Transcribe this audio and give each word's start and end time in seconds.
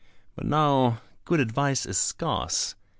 But 0.35 0.47
now 0.47 0.99
good 1.25 1.39
advice 1.39 1.85
is 1.85 1.95
scarce. 1.95 2.73